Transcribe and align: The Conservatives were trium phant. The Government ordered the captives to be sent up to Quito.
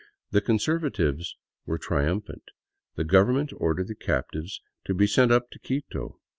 The 0.31 0.41
Conservatives 0.41 1.37
were 1.67 1.77
trium 1.77 2.21
phant. 2.21 2.41
The 2.95 3.03
Government 3.03 3.53
ordered 3.57 3.87
the 3.87 3.93
captives 3.93 4.59
to 4.85 4.95
be 4.95 5.05
sent 5.05 5.31
up 5.31 5.51
to 5.51 5.59
Quito. 5.59 6.19